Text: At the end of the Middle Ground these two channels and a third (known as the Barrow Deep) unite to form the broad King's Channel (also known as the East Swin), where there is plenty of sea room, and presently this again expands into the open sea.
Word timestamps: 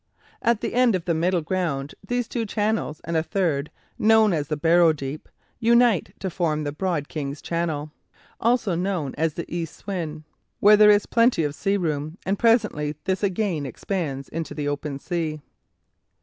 At 0.41 0.61
the 0.61 0.73
end 0.73 0.95
of 0.95 1.05
the 1.05 1.13
Middle 1.13 1.41
Ground 1.43 1.93
these 2.03 2.27
two 2.27 2.43
channels 2.47 3.01
and 3.03 3.15
a 3.15 3.21
third 3.21 3.69
(known 3.99 4.33
as 4.33 4.47
the 4.47 4.57
Barrow 4.57 4.93
Deep) 4.93 5.29
unite 5.59 6.15
to 6.17 6.31
form 6.31 6.63
the 6.63 6.71
broad 6.71 7.07
King's 7.07 7.39
Channel 7.39 7.91
(also 8.39 8.73
known 8.73 9.13
as 9.15 9.35
the 9.35 9.45
East 9.47 9.75
Swin), 9.77 10.23
where 10.59 10.75
there 10.75 10.89
is 10.89 11.05
plenty 11.05 11.43
of 11.43 11.53
sea 11.53 11.77
room, 11.77 12.17
and 12.25 12.39
presently 12.39 12.95
this 13.03 13.21
again 13.21 13.67
expands 13.67 14.27
into 14.27 14.55
the 14.55 14.67
open 14.67 14.97
sea. 14.97 15.39